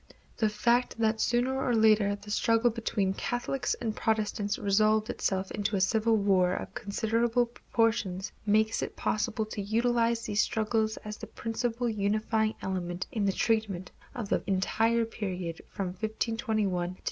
The 0.35 0.49
fact 0.49 0.97
that 0.97 1.21
sooner 1.21 1.61
or 1.63 1.75
later 1.75 2.15
the 2.15 2.31
struggle 2.31 2.71
between 2.71 3.13
Catholics 3.13 3.75
and 3.75 3.95
Protestants 3.95 4.57
resolved 4.57 5.11
itself 5.11 5.51
into 5.51 5.75
a 5.75 5.79
civil 5.79 6.15
war 6.17 6.55
of 6.55 6.73
considerable 6.73 7.45
proportions 7.45 8.31
makes 8.43 8.81
it 8.81 8.95
possible 8.95 9.45
to 9.45 9.61
utilize 9.61 10.23
these 10.23 10.41
struggles 10.41 10.97
as 11.05 11.17
the 11.17 11.27
principal 11.27 11.87
unifying 11.87 12.55
element 12.63 13.05
in 13.11 13.25
the 13.27 13.31
treatment 13.31 13.91
of 14.15 14.27
the 14.27 14.41
entire 14.47 15.05
period 15.05 15.57
from 15.69 15.89
1521 15.89 16.07
to 16.07 16.45
1648. 16.45 16.97